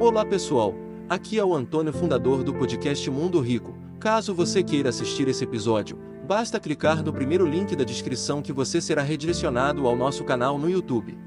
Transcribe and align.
Olá 0.00 0.24
pessoal, 0.24 0.72
aqui 1.10 1.38
é 1.38 1.44
o 1.44 1.54
Antônio, 1.54 1.92
fundador 1.92 2.42
do 2.42 2.54
podcast 2.54 3.10
Mundo 3.10 3.38
Rico. 3.38 3.74
Caso 4.00 4.34
você 4.34 4.62
queira 4.62 4.88
assistir 4.88 5.28
esse 5.28 5.44
episódio, 5.44 5.98
basta 6.26 6.58
clicar 6.58 7.04
no 7.04 7.12
primeiro 7.12 7.44
link 7.44 7.76
da 7.76 7.84
descrição 7.84 8.40
que 8.40 8.50
você 8.50 8.80
será 8.80 9.02
redirecionado 9.02 9.86
ao 9.86 9.94
nosso 9.94 10.24
canal 10.24 10.56
no 10.56 10.70
YouTube. 10.70 11.18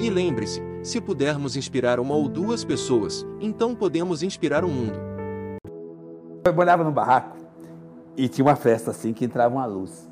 E 0.00 0.10
lembre-se, 0.10 0.60
se 0.82 1.00
pudermos 1.00 1.54
inspirar 1.54 2.00
uma 2.00 2.16
ou 2.16 2.28
duas 2.28 2.64
pessoas, 2.64 3.24
então 3.40 3.76
podemos 3.76 4.24
inspirar 4.24 4.64
o 4.64 4.68
mundo. 4.68 4.98
Eu 6.44 6.52
morava 6.52 6.82
no 6.82 6.90
barraco 6.90 7.36
e 8.16 8.28
tinha 8.28 8.44
uma 8.44 8.56
festa 8.56 8.90
assim 8.90 9.12
que 9.12 9.24
entrava 9.24 9.54
uma 9.54 9.66
luz. 9.66 10.10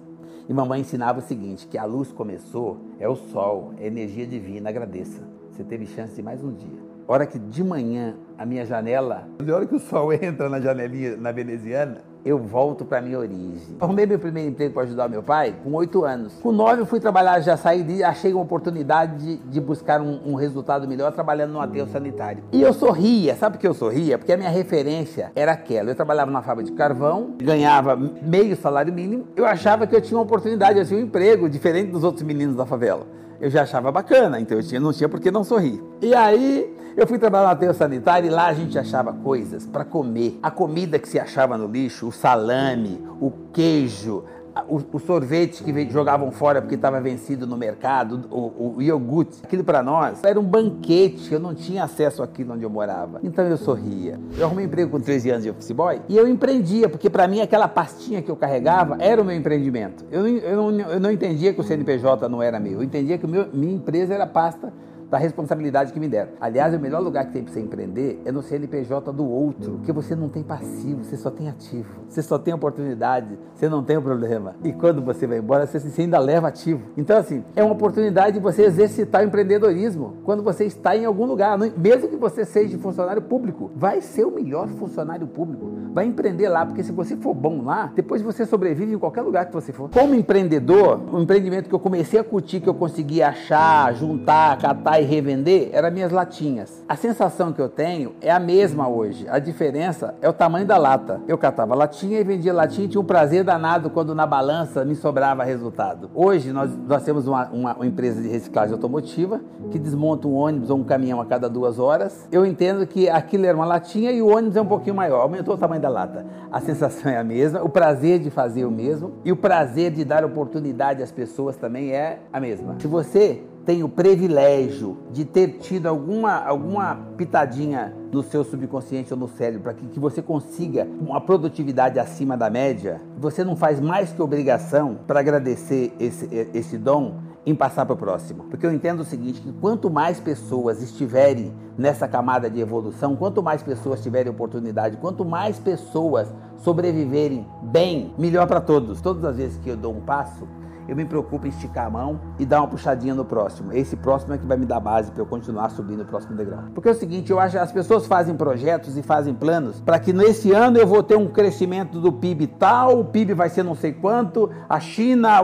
E 0.49 0.55
mamãe 0.55 0.83
ensinava 0.83 1.19
o 1.19 1.23
seguinte, 1.23 1.67
que 1.67 1.77
a 1.77 1.85
luz 1.85 2.13
começou, 2.13 2.79
é 3.01 3.09
o 3.09 3.17
sol, 3.17 3.75
é 3.77 3.89
energia 3.89 4.25
divina, 4.25 4.71
agradeça. 4.71 5.27
Você 5.51 5.65
teve 5.65 5.85
chance 5.85 6.15
de 6.15 6.23
mais 6.23 6.45
um 6.45 6.55
dia. 6.55 6.92
Hora 7.13 7.27
que 7.27 7.39
de 7.39 7.63
manhã 7.63 8.15
a 8.39 8.47
minha 8.47 8.65
janela, 8.65 9.29
na 9.39 9.55
hora 9.55 9.67
que 9.67 9.75
o 9.75 9.79
sol 9.79 10.11
entra 10.17 10.49
na 10.49 10.59
janelinha 10.59 11.15
na 11.15 11.31
veneziana, 11.31 11.99
eu 12.25 12.39
volto 12.39 12.87
para 12.87 13.03
minha 13.03 13.19
origem. 13.19 13.77
Arrumei 13.79 14.07
meu 14.07 14.19
primeiro 14.19 14.49
emprego 14.49 14.73
para 14.73 14.85
ajudar 14.85 15.11
meu 15.11 15.23
pai 15.23 15.55
com 15.63 15.75
oito 15.75 16.07
anos. 16.07 16.33
Com 16.43 16.53
nove 16.53 16.87
fui 16.87 16.99
trabalhar, 16.99 17.39
já 17.41 17.55
saí 17.55 17.83
de, 17.83 18.03
achei 18.03 18.33
uma 18.33 18.41
oportunidade 18.41 19.19
de, 19.19 19.37
de 19.37 19.61
buscar 19.61 20.01
um, 20.01 20.21
um, 20.25 20.35
resultado 20.37 20.89
melhor 20.89 21.13
trabalhando 21.13 21.53
no 21.53 21.61
aterro 21.61 21.87
sanitário. 21.87 22.45
E 22.51 22.63
eu 22.63 22.73
sorria, 22.73 23.37
sabe 23.37 23.59
por 23.59 23.61
que 23.61 23.69
eu 23.69 23.75
sorria? 23.75 24.17
Porque 24.17 24.33
a 24.33 24.37
minha 24.39 24.49
referência 24.49 25.31
era 25.37 25.53
aquela. 25.53 25.91
Eu 25.91 25.95
trabalhava 25.95 26.31
na 26.31 26.41
fábrica 26.41 26.71
de 26.71 26.75
carvão, 26.75 27.35
ganhava 27.37 27.95
meio 27.95 28.57
salário 28.57 28.91
mínimo, 28.91 29.27
eu 29.37 29.45
achava 29.45 29.87
que 29.87 29.95
eu 29.95 30.01
tinha 30.01 30.17
uma 30.17 30.25
oportunidade, 30.25 30.79
eu 30.79 30.87
tinha 30.87 30.99
um 30.99 31.03
emprego 31.03 31.47
diferente 31.47 31.91
dos 31.91 32.05
outros 32.05 32.23
meninos 32.23 32.57
da 32.57 32.65
favela. 32.65 33.07
Eu 33.39 33.51
já 33.51 33.65
achava 33.65 33.93
bacana, 33.93 34.41
então 34.41 34.57
eu 34.57 34.63
tinha, 34.63 34.81
não 34.81 34.95
tinha 34.95 35.11
por 35.11 35.21
que 35.21 35.31
não 35.31 35.45
sorrir. 35.45 35.83
E 36.01 36.15
aí 36.15 36.81
eu 36.97 37.07
fui 37.07 37.19
trabalhar 37.19 37.47
na 37.47 37.51
aterro 37.53 37.75
sanitário 37.75 38.27
e 38.27 38.31
lá 38.31 38.47
a 38.47 38.53
gente 38.53 38.79
achava 38.79 39.13
coisas 39.13 39.67
para 39.67 39.85
comer. 39.85 40.39
A 40.43 40.51
comida 40.51 40.99
que 40.99 41.09
se 41.09 41.19
achava 41.19 41.57
no 41.57 41.67
lixo, 41.67 42.09
o 42.09 42.13
salame, 42.13 43.03
o 43.21 43.31
queijo, 43.53 44.25
o, 44.69 44.81
o 44.93 44.99
sorvete 44.99 45.65
que 45.65 45.91
jogavam 45.91 46.31
fora 46.31 46.61
porque 46.61 46.75
estava 46.75 47.01
vencido 47.01 47.47
no 47.47 47.57
mercado, 47.57 48.29
o, 48.31 48.77
o 48.77 48.83
iogurte, 48.83 49.41
aquilo 49.43 49.65
para 49.65 49.83
nós 49.83 50.23
era 50.23 50.39
um 50.39 50.45
banquete, 50.45 51.33
eu 51.33 51.41
não 51.41 51.55
tinha 51.55 51.85
acesso 51.85 52.23
aquilo 52.23 52.53
onde 52.55 52.63
eu 52.63 52.71
morava. 52.71 53.21
Então 53.23 53.45
eu 53.47 53.57
sorria. 53.57 54.19
Eu 54.37 54.47
arrumei 54.47 54.65
um 54.65 54.69
emprego 54.69 54.91
com 54.91 55.01
13 55.01 55.31
anos 55.31 55.45
de 55.45 55.51
office 55.51 55.73
boy 55.73 56.01
e 56.09 56.17
eu 56.17 56.29
empreendia, 56.29 56.89
porque 56.89 57.09
para 57.09 57.27
mim 57.27 57.41
aquela 57.41 57.69
pastinha 57.69 58.21
que 58.21 58.31
eu 58.31 58.37
carregava 58.37 58.97
era 59.01 59.21
o 59.21 59.25
meu 59.25 59.35
empreendimento. 59.35 60.05
Eu, 60.11 60.27
eu, 60.27 60.57
não, 60.57 60.81
eu 60.81 61.01
não 61.01 61.11
entendia 61.11 61.53
que 61.55 61.61
o 61.61 61.65
CNPJ 61.65 62.29
não 62.29 62.43
era 62.43 62.61
meu, 62.61 62.75
eu 62.75 62.83
entendia 62.83 63.17
que 63.17 63.27
meu, 63.27 63.49
minha 63.53 63.75
empresa 63.75 64.15
era 64.15 64.27
pasta 64.27 64.72
da 65.13 65.19
responsabilidade 65.19 65.93
que 65.93 66.01
me 66.01 66.09
deram. 66.09 66.31
Aliás, 66.41 66.75
o 66.75 66.79
melhor 66.79 67.03
lugar 67.03 67.27
que 67.27 67.33
tem 67.33 67.45
para 67.45 67.53
você 67.53 67.61
empreender 67.61 68.23
é 68.25 68.33
no 68.33 68.41
CNPJ 68.41 69.13
do 69.13 69.29
outro, 69.29 69.73
porque 69.73 69.93
você 69.93 70.17
não 70.17 70.31
tem 70.31 70.43
passivo, 70.43 71.05
você 71.05 71.19
só 71.19 71.31
tem 71.31 71.51
ativo. 71.51 72.01
Você 72.09 72.23
só 72.23 72.39
tem 72.39 72.55
oportunidade, 72.55 73.39
você 73.55 73.69
não 73.69 73.83
tem 73.85 73.99
o 73.99 74.03
problema. 74.03 74.57
E 74.65 74.73
quando 74.73 75.03
você 75.03 75.27
vai 75.27 75.37
embora, 75.37 75.67
você, 75.67 75.79
você 75.79 76.01
ainda 76.01 76.19
leva 76.19 76.49
ativo. 76.49 76.81
Então, 76.97 77.19
assim, 77.19 77.45
é 77.55 77.63
uma 77.63 77.75
oportunidade 77.75 78.39
de 78.39 78.41
você 78.41 78.63
exercitar 78.63 79.21
o 79.21 79.27
empreendedorismo 79.27 80.17
quando 80.25 80.43
você 80.43 80.65
está 80.65 80.97
em 80.97 81.05
algum 81.05 81.27
lugar. 81.27 81.59
Mesmo 81.59 82.09
que 82.09 82.17
você 82.17 82.47
seja 82.47 82.79
funcionário 82.79 83.21
público, 83.21 83.71
vai 83.77 84.01
ser 84.01 84.25
o 84.25 84.31
melhor 84.31 84.67
funcionário 84.69 85.27
público. 85.27 85.71
Vai 85.93 86.07
empreender 86.07 86.49
lá, 86.49 86.65
porque 86.65 86.83
se 86.83 86.91
você 86.91 87.17
for 87.17 87.35
bom 87.35 87.63
lá, 87.63 87.93
depois 87.95 88.23
você 88.23 88.47
sobrevive 88.47 88.95
em 88.95 88.99
qualquer 88.99 89.21
lugar 89.21 89.45
que 89.45 89.53
você 89.53 89.75
for. 89.75 89.91
Como 89.91 90.15
empreendedor, 90.15 91.03
o 91.13 91.21
empreendimento 91.21 91.69
que 91.69 91.75
eu 91.75 91.81
comecei 91.81 92.19
a 92.19 92.25
curtir, 92.25 92.61
que 92.61 92.69
eu 92.69 92.75
consegui 92.75 93.23
achar, 93.23 93.93
juntar, 93.95 94.57
catar 94.57 95.02
e 95.03 95.05
revender 95.05 95.71
eram 95.73 95.91
minhas 95.91 96.13
latinhas. 96.13 96.83
A 96.89 96.97
sensação 96.97 97.53
que 97.53 97.61
eu 97.61 97.69
tenho 97.69 98.15
é 98.21 98.31
a 98.31 98.39
mesma 98.39 98.89
hoje. 98.89 99.27
A 99.29 99.39
diferença 99.39 100.15
é 100.23 100.29
o 100.29 100.33
tamanho 100.33 100.67
da 100.67 100.77
lata. 100.77 101.21
Eu 101.27 101.37
catava 101.37 101.75
latinha 101.75 102.21
e 102.21 102.25
vendia 102.25 102.53
latinha 102.53 102.87
e 102.87 102.89
tinha 102.89 103.01
um 103.01 103.05
prazer 103.05 103.45
danado 103.45 103.91
quando 103.91 104.15
na 104.15 104.27
balança 104.27 104.85
me 104.85 104.95
sobrava 104.95 105.45
resultado. 105.45 106.11
Hoje 106.15 106.53
nós, 106.53 106.71
nós 106.87 107.03
temos 107.03 107.27
uma, 107.27 107.49
uma, 107.51 107.75
uma 107.75 107.87
empresa 107.87 108.23
de 108.23 108.29
reciclagem 108.29 108.73
automotiva 108.73 109.41
que 109.71 109.79
desmonta 109.79 110.29
um 110.29 110.35
ônibus 110.35 110.71
ou 110.71 110.79
um 110.79 110.85
caminhão 110.85 111.21
a 111.21 111.27
cada 111.27 111.49
duas 111.49 111.79
horas. 111.79 112.29
Eu 112.31 112.47
entendo 112.47 112.87
que 112.87 113.09
aquilo 113.09 113.45
era 113.45 113.57
uma 113.57 113.67
latinha 113.67 114.13
e 114.13 114.23
o 114.23 114.29
ônibus 114.29 114.57
é 114.57 114.63
um 114.63 114.67
pouquinho 114.67 114.95
maior. 114.95 115.21
Aumentou 115.23 115.55
o 115.55 115.59
tamanho 115.59 115.83
da 115.83 115.89
lata. 115.89 116.25
A 116.51 116.61
sensação 116.61 117.11
é 117.11 117.19
a 117.19 117.25
mesma, 117.25 117.63
o 117.63 117.69
prazer 117.69 118.19
de 118.19 118.31
fazer 118.31 118.65
o 118.65 118.71
mesmo 118.71 119.15
e 119.25 119.33
o 119.33 119.37
prazer 119.37 119.91
de 119.91 120.05
dar 120.05 120.25
oportunidade 120.25 121.03
às 121.03 121.11
pessoas 121.11 121.57
também 121.57 121.93
é 121.93 122.21
a 122.33 122.39
mesma. 122.39 122.77
Se 122.79 122.87
você 122.87 123.43
tem 123.65 123.83
o 123.83 123.89
privilégio 123.89 124.99
de 125.13 125.25
ter 125.25 125.59
tido 125.59 125.87
alguma, 125.87 126.33
alguma 126.45 126.97
pitadinha 127.17 127.95
no 128.13 128.23
seu 128.23 128.45
subconsciente 128.45 129.13
ou 129.13 129.19
no 129.19 129.29
cérebro 129.29 129.63
para 129.63 129.75
que, 129.75 129.87
que 129.87 130.01
você 130.01 130.21
consiga 130.21 130.87
uma 131.01 131.21
produtividade 131.21 131.99
acima 131.99 132.37
da 132.37 132.51
média, 132.51 133.01
você 133.19 133.45
não 133.45 133.57
faz 133.57 133.81
mais 133.81 134.13
que 134.13 134.21
obrigação 134.21 134.99
para 135.07 135.21
agradecer 135.21 135.93
esse, 135.99 136.29
esse 136.53 136.77
dom 136.77 137.17
em 137.45 137.55
passar 137.55 137.85
para 137.87 137.95
o 137.95 137.97
próximo. 137.97 138.45
Porque 138.45 138.65
eu 138.65 138.73
entendo 138.73 139.01
o 139.01 139.05
seguinte, 139.05 139.41
que 139.41 139.53
quanto 139.53 139.91
mais 139.91 140.21
pessoas 140.21 140.83
estiverem 140.83 141.53
nessa 141.77 142.07
camada 142.07 142.49
de 142.49 142.61
evolução, 142.61 143.17
quanto 143.17 143.43
mais 143.43 143.63
pessoas 143.63 144.03
tiverem 144.03 144.31
oportunidade, 144.31 144.97
quanto 144.99 145.25
mais 145.25 145.59
pessoas 145.59 146.33
sobreviverem 146.59 147.47
bem, 147.63 148.15
melhor 148.17 148.47
para 148.47 148.61
todos. 148.61 149.01
Todas 149.01 149.25
as 149.25 149.37
vezes 149.37 149.59
que 149.59 149.71
eu 149.71 149.77
dou 149.77 149.93
um 149.93 150.01
passo, 150.01 150.47
eu 150.89 150.97
me 150.97 151.05
preocupo 151.05 151.47
em 151.47 151.51
esticar 151.51 151.87
a 151.87 151.91
mão 151.91 152.21
e 152.39 152.45
dar 152.45 152.61
uma 152.61 152.69
puxadinha 152.69 153.15
no 153.15 153.25
próximo. 153.25 153.73
Esse 153.73 153.97
próximo 153.97 154.35
é 154.35 154.39
que 154.39 154.47
vai 154.47 154.57
me 154.57 154.67
dar 154.67 154.81
base 154.81 155.11
para 155.11 155.23
eu 155.23 155.27
continuar 155.27 155.71
subindo 155.71 156.03
o 156.03 156.05
próximo 156.05 156.37
degrau. 156.37 156.65
Porque 156.75 156.89
é 156.89 156.93
o 156.93 156.95
seguinte, 156.95 157.31
eu 157.31 157.39
acho 157.39 157.53
que 157.53 157.63
as 157.63 157.73
pessoas 157.73 158.07
fazem 158.07 158.35
projetos 158.35 158.97
e 158.97 159.03
fazem 159.03 159.35
planos 159.35 159.81
para 159.81 159.99
que 159.99 160.13
nesse 160.13 160.53
ano 160.53 160.79
eu 160.79 160.87
vou 160.87 161.03
ter 161.03 161.17
um 161.17 161.29
crescimento 161.29 162.01
do 162.01 162.13
PIB 162.13 162.47
tal, 162.47 163.01
o 163.01 163.05
PIB 163.05 163.35
vai 163.35 163.49
ser 163.49 163.63
não 163.63 163.75
sei 163.75 163.93
quanto, 163.93 164.51
a 164.69 164.81
China, 164.81 165.41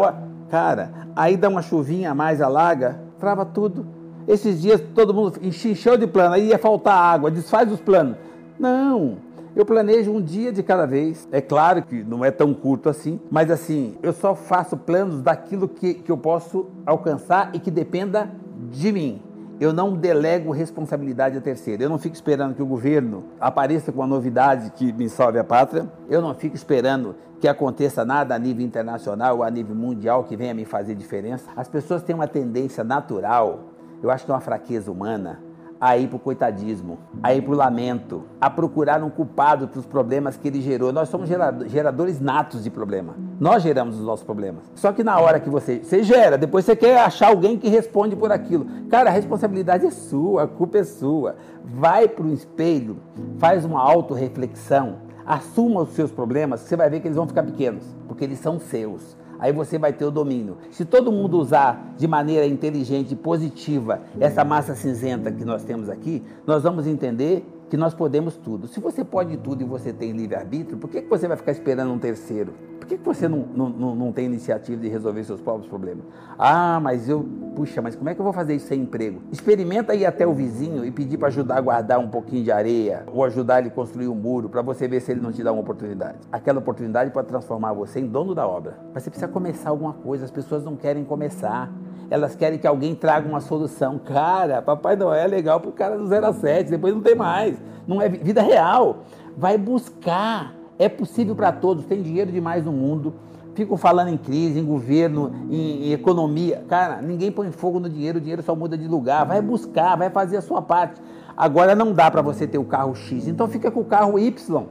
cara, 0.48 0.90
aí 1.14 1.36
dá 1.36 1.48
uma 1.48 1.62
chuvinha 1.62 2.10
a 2.10 2.14
mais, 2.14 2.40
alaga, 2.40 3.00
trava 3.18 3.44
tudo. 3.44 3.86
Esses 4.26 4.60
dias 4.60 4.82
todo 4.94 5.14
mundo 5.14 5.38
encheu 5.40 5.96
de 5.96 6.06
plano, 6.06 6.34
aí 6.34 6.48
ia 6.48 6.58
faltar 6.58 6.94
água, 6.94 7.30
desfaz 7.30 7.70
os 7.72 7.80
planos. 7.80 8.16
Não, 8.58 9.16
eu 9.60 9.66
planejo 9.66 10.12
um 10.12 10.22
dia 10.22 10.52
de 10.52 10.62
cada 10.62 10.86
vez. 10.86 11.28
É 11.32 11.40
claro 11.40 11.82
que 11.82 12.04
não 12.04 12.24
é 12.24 12.30
tão 12.30 12.54
curto 12.54 12.88
assim, 12.88 13.18
mas 13.28 13.50
assim, 13.50 13.96
eu 14.02 14.12
só 14.12 14.34
faço 14.34 14.76
planos 14.76 15.20
daquilo 15.20 15.68
que, 15.68 15.94
que 15.94 16.12
eu 16.12 16.16
posso 16.16 16.66
alcançar 16.86 17.50
e 17.52 17.58
que 17.58 17.70
dependa 17.70 18.30
de 18.70 18.92
mim. 18.92 19.20
Eu 19.60 19.72
não 19.72 19.96
delego 19.96 20.52
responsabilidade 20.52 21.36
a 21.36 21.40
terceiro. 21.40 21.82
Eu 21.82 21.88
não 21.88 21.98
fico 21.98 22.14
esperando 22.14 22.54
que 22.54 22.62
o 22.62 22.66
governo 22.66 23.24
apareça 23.40 23.90
com 23.90 23.98
uma 23.98 24.06
novidade 24.06 24.70
que 24.70 24.92
me 24.92 25.08
salve 25.08 25.40
a 25.40 25.44
pátria. 25.44 25.90
Eu 26.08 26.22
não 26.22 26.32
fico 26.32 26.54
esperando 26.54 27.16
que 27.40 27.48
aconteça 27.48 28.04
nada 28.04 28.36
a 28.36 28.38
nível 28.38 28.64
internacional 28.64 29.38
ou 29.38 29.42
a 29.42 29.50
nível 29.50 29.74
mundial 29.74 30.22
que 30.22 30.36
venha 30.36 30.54
me 30.54 30.64
fazer 30.64 30.94
diferença. 30.94 31.50
As 31.56 31.68
pessoas 31.68 32.04
têm 32.04 32.14
uma 32.14 32.28
tendência 32.28 32.84
natural, 32.84 33.64
eu 34.00 34.10
acho 34.10 34.24
que 34.24 34.30
é 34.30 34.34
uma 34.34 34.40
fraqueza 34.40 34.90
humana, 34.90 35.40
a 35.80 35.96
ir 35.96 36.08
para 36.08 36.16
o 36.16 36.20
coitadismo, 36.20 36.98
a 37.22 37.34
ir 37.34 37.42
para 37.42 37.52
o 37.52 37.56
lamento, 37.56 38.24
a 38.40 38.50
procurar 38.50 39.02
um 39.02 39.10
culpado 39.10 39.68
para 39.68 39.78
os 39.78 39.86
problemas 39.86 40.36
que 40.36 40.48
ele 40.48 40.60
gerou. 40.60 40.92
Nós 40.92 41.08
somos 41.08 41.28
geradores 41.66 42.20
natos 42.20 42.64
de 42.64 42.70
problema. 42.70 43.14
Nós 43.38 43.62
geramos 43.62 43.98
os 43.98 44.04
nossos 44.04 44.24
problemas. 44.24 44.64
Só 44.74 44.92
que 44.92 45.04
na 45.04 45.18
hora 45.18 45.38
que 45.38 45.48
você, 45.48 45.78
você 45.82 46.02
gera, 46.02 46.36
depois 46.36 46.64
você 46.64 46.74
quer 46.74 47.00
achar 47.00 47.28
alguém 47.28 47.56
que 47.56 47.68
responde 47.68 48.16
por 48.16 48.32
aquilo. 48.32 48.66
Cara, 48.90 49.10
a 49.10 49.12
responsabilidade 49.12 49.86
é 49.86 49.90
sua, 49.90 50.44
a 50.44 50.48
culpa 50.48 50.78
é 50.78 50.84
sua. 50.84 51.36
Vai 51.64 52.08
para 52.08 52.24
o 52.24 52.32
espelho, 52.32 52.98
faz 53.38 53.64
uma 53.64 53.80
autorreflexão, 53.80 54.96
assuma 55.24 55.82
os 55.82 55.90
seus 55.90 56.10
problemas, 56.10 56.60
você 56.60 56.76
vai 56.76 56.90
ver 56.90 57.00
que 57.00 57.06
eles 57.06 57.16
vão 57.16 57.26
ficar 57.26 57.42
pequenos, 57.42 57.84
porque 58.08 58.24
eles 58.24 58.38
são 58.38 58.58
seus 58.58 59.16
aí 59.38 59.52
você 59.52 59.78
vai 59.78 59.92
ter 59.92 60.04
o 60.04 60.10
domínio. 60.10 60.56
Se 60.70 60.84
todo 60.84 61.12
mundo 61.12 61.38
usar 61.38 61.94
de 61.96 62.06
maneira 62.06 62.46
inteligente 62.46 63.12
e 63.12 63.16
positiva 63.16 64.02
essa 64.18 64.44
massa 64.44 64.74
cinzenta 64.74 65.30
que 65.30 65.44
nós 65.44 65.64
temos 65.64 65.88
aqui, 65.88 66.22
nós 66.46 66.62
vamos 66.62 66.86
entender 66.86 67.44
que 67.68 67.76
nós 67.76 67.94
podemos 67.94 68.36
tudo. 68.36 68.66
Se 68.66 68.80
você 68.80 69.04
pode 69.04 69.36
tudo 69.36 69.62
e 69.62 69.64
você 69.64 69.92
tem 69.92 70.12
livre-arbítrio, 70.12 70.78
por 70.78 70.88
que, 70.88 71.02
que 71.02 71.08
você 71.08 71.28
vai 71.28 71.36
ficar 71.36 71.52
esperando 71.52 71.92
um 71.92 71.98
terceiro? 71.98 72.52
Por 72.80 72.86
que, 72.86 72.96
que 72.96 73.04
você 73.04 73.28
não, 73.28 73.40
não, 73.54 73.94
não 73.94 74.12
tem 74.12 74.24
iniciativa 74.24 74.80
de 74.80 74.88
resolver 74.88 75.22
seus 75.24 75.40
próprios 75.40 75.68
problemas? 75.68 76.04
Ah, 76.38 76.80
mas 76.80 77.08
eu, 77.08 77.26
puxa, 77.54 77.82
mas 77.82 77.94
como 77.94 78.08
é 78.08 78.14
que 78.14 78.20
eu 78.20 78.24
vou 78.24 78.32
fazer 78.32 78.54
isso 78.54 78.66
sem 78.66 78.80
emprego? 78.80 79.20
Experimenta 79.30 79.94
ir 79.94 80.06
até 80.06 80.26
o 80.26 80.32
vizinho 80.32 80.84
e 80.84 80.90
pedir 80.90 81.18
para 81.18 81.28
ajudar 81.28 81.58
a 81.58 81.60
guardar 81.60 81.98
um 81.98 82.08
pouquinho 82.08 82.42
de 82.42 82.50
areia 82.50 83.04
ou 83.12 83.22
ajudar 83.24 83.58
ele 83.58 83.68
a 83.68 83.72
construir 83.72 84.08
um 84.08 84.14
muro 84.14 84.48
para 84.48 84.62
você 84.62 84.88
ver 84.88 85.00
se 85.00 85.12
ele 85.12 85.20
não 85.20 85.32
te 85.32 85.42
dá 85.42 85.52
uma 85.52 85.60
oportunidade. 85.60 86.18
Aquela 86.32 86.58
oportunidade 86.58 87.10
pode 87.10 87.28
transformar 87.28 87.74
você 87.74 88.00
em 88.00 88.06
dono 88.06 88.34
da 88.34 88.46
obra. 88.46 88.78
Mas 88.94 89.02
você 89.02 89.10
precisa 89.10 89.30
começar 89.30 89.70
alguma 89.70 89.92
coisa, 89.92 90.24
as 90.24 90.30
pessoas 90.30 90.64
não 90.64 90.74
querem 90.74 91.04
começar 91.04 91.70
elas 92.10 92.34
querem 92.34 92.58
que 92.58 92.66
alguém 92.66 92.94
traga 92.94 93.28
uma 93.28 93.40
solução. 93.40 93.98
Cara, 93.98 94.62
Papai 94.62 94.96
Noel 94.96 95.24
é 95.24 95.26
legal 95.26 95.60
para 95.60 95.68
o 95.68 95.72
cara 95.72 95.98
do 95.98 96.06
0 96.06 96.26
a 96.26 96.32
7, 96.32 96.70
depois 96.70 96.94
não 96.94 97.02
tem 97.02 97.14
mais. 97.14 97.56
Não 97.86 98.00
é 98.00 98.08
vida 98.08 98.42
real. 98.42 98.98
Vai 99.36 99.58
buscar. 99.58 100.54
É 100.78 100.88
possível 100.88 101.34
para 101.34 101.50
todos, 101.50 101.84
tem 101.84 102.02
dinheiro 102.02 102.30
demais 102.30 102.64
no 102.64 102.72
mundo. 102.72 103.14
Ficam 103.54 103.76
falando 103.76 104.08
em 104.08 104.16
crise, 104.16 104.60
em 104.60 104.64
governo, 104.64 105.32
em, 105.50 105.88
em, 105.88 105.92
economia. 105.92 106.64
Cara, 106.68 107.02
ninguém 107.02 107.32
põe 107.32 107.50
fogo 107.50 107.80
no 107.80 107.88
dinheiro, 107.88 108.18
o 108.18 108.20
dinheiro 108.20 108.42
só 108.42 108.54
muda 108.54 108.78
de 108.78 108.86
lugar. 108.86 109.26
Vai 109.26 109.42
buscar, 109.42 109.96
vai 109.96 110.08
fazer 110.10 110.36
a 110.36 110.42
sua 110.42 110.62
parte. 110.62 111.00
Agora 111.36 111.74
não 111.74 111.92
dá 111.92 112.08
para 112.10 112.22
você 112.22 112.46
ter 112.46 112.58
o 112.58 112.64
carro 112.64 112.94
X, 112.94 113.26
então 113.26 113.48
fica 113.48 113.70
com 113.70 113.80
o 113.80 113.84
carro 113.84 114.18
Y. 114.18 114.66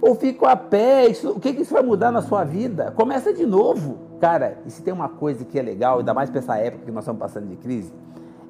Ou 0.00 0.14
fica 0.14 0.50
a 0.50 0.56
pé, 0.56 1.06
isso, 1.08 1.30
o 1.30 1.38
que, 1.38 1.52
que 1.52 1.62
isso 1.62 1.74
vai 1.74 1.82
mudar 1.82 2.10
na 2.10 2.22
sua 2.22 2.42
vida? 2.42 2.92
Começa 2.96 3.32
de 3.32 3.46
novo. 3.46 3.98
Cara, 4.22 4.58
e 4.64 4.70
se 4.70 4.80
tem 4.82 4.94
uma 4.94 5.08
coisa 5.08 5.44
que 5.44 5.58
é 5.58 5.62
legal, 5.62 5.98
ainda 5.98 6.14
mais 6.14 6.30
para 6.30 6.38
essa 6.38 6.56
época 6.56 6.84
que 6.84 6.92
nós 6.92 7.02
estamos 7.02 7.18
passando 7.18 7.48
de 7.48 7.56
crise, 7.56 7.92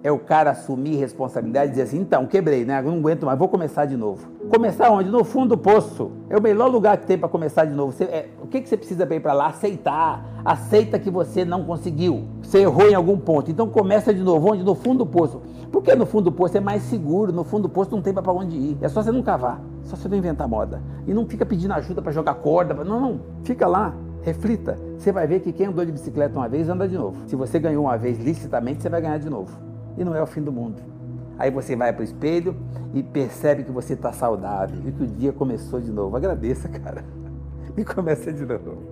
é 0.03 0.13
o 0.13 0.19
cara 0.19 0.51
assumir 0.51 0.97
responsabilidade 0.97 1.69
e 1.69 1.71
dizer 1.71 1.85
assim, 1.85 1.99
então, 1.99 2.27
quebrei, 2.27 2.63
né? 2.63 2.83
não 2.83 2.99
aguento 2.99 3.25
mais, 3.25 3.39
vou 3.39 3.49
começar 3.49 3.87
de 3.87 3.97
novo. 3.97 4.29
Começar 4.51 4.91
onde? 4.91 5.09
No 5.09 5.25
fundo 5.25 5.57
do 5.57 5.57
poço. 5.57 6.11
É 6.29 6.37
o 6.37 6.43
melhor 6.43 6.71
lugar 6.71 6.99
que 6.99 7.07
tem 7.07 7.17
para 7.17 7.27
começar 7.27 7.65
de 7.65 7.73
novo. 7.73 7.91
Você, 7.91 8.05
é, 8.05 8.29
o 8.43 8.47
que, 8.47 8.61
que 8.61 8.69
você 8.69 8.77
precisa 8.77 9.07
para 9.07 9.17
ir 9.17 9.21
para 9.21 9.33
lá? 9.33 9.47
Aceitar. 9.47 10.43
Aceita 10.45 10.99
que 10.99 11.11
você 11.11 11.43
não 11.43 11.65
conseguiu. 11.65 12.25
Você 12.43 12.59
errou 12.59 12.91
em 12.91 12.95
algum 12.95 13.17
ponto. 13.17 13.51
Então 13.51 13.67
começa 13.67 14.13
de 14.13 14.21
novo, 14.21 14.53
onde? 14.53 14.63
No 14.63 14.75
fundo 14.75 14.99
do 14.99 15.07
poço. 15.07 15.41
Porque 15.71 15.95
no 15.95 16.05
fundo 16.05 16.25
do 16.25 16.33
poço 16.33 16.55
é 16.55 16.61
mais 16.61 16.83
seguro, 16.83 17.33
no 17.33 17.45
fundo 17.45 17.63
do 17.63 17.69
poço 17.71 17.93
não 17.93 18.03
tem 18.03 18.13
para 18.13 18.31
onde 18.31 18.59
ir. 18.59 18.79
É 18.83 18.91
só 18.91 19.03
você 19.03 19.11
não 19.11 19.23
cavar, 19.23 19.59
só 19.85 19.97
você 19.97 20.07
não 20.07 20.19
inventar 20.19 20.47
moda. 20.47 20.83
E 21.07 21.15
não 21.15 21.25
fica 21.25 21.47
pedindo 21.47 21.73
ajuda 21.73 22.03
para 22.03 22.13
jogar 22.13 22.35
corda. 22.35 22.75
Não, 22.75 23.01
não. 23.01 23.21
Fica 23.43 23.67
lá, 23.67 23.95
reflita. 24.23 24.79
Você 24.99 25.13
vai 25.13 25.27
ver 25.27 25.41
que 25.41 25.53
quem 25.53 25.67
andou 25.67 25.85
de 25.85 25.93
bicicleta 25.93 26.39
uma 26.39 26.49
vez 26.49 26.69
anda 26.69 26.89
de 26.89 26.97
novo. 26.97 27.17
Se 27.27 27.37
você 27.37 27.59
ganhou 27.59 27.85
uma 27.85 27.97
vez 27.97 28.19
licitamente, 28.19 28.83
você 28.83 28.89
vai 28.89 29.01
ganhar 29.01 29.19
de 29.19 29.29
novo 29.29 29.57
e 29.97 30.05
não 30.05 30.15
é 30.15 30.23
o 30.23 30.27
fim 30.27 30.43
do 30.43 30.53
mundo. 30.53 30.83
Aí 31.39 31.51
você 31.51 31.75
vai 31.75 31.93
para 31.93 32.03
o 32.03 32.05
espelho 32.05 32.55
e 32.95 33.03
percebe 33.03 33.65
que 33.65 33.73
você 33.73 33.95
está 33.95 34.13
saudável 34.13 34.79
e 34.87 34.93
que 34.93 35.03
o 35.03 35.07
dia 35.07 35.33
começou 35.33 35.81
de 35.81 35.91
novo. 35.91 36.17
Agradeça, 36.17 36.69
cara. 36.69 37.05
E 37.75 37.87
começa 37.87 38.31
de 38.31 38.45
novo. 38.45 38.92